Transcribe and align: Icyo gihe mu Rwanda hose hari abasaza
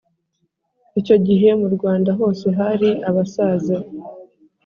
Icyo 0.99 1.15
gihe 1.27 1.49
mu 1.61 1.67
Rwanda 1.75 2.09
hose 2.19 2.45
hari 2.59 2.89
abasaza 3.09 3.77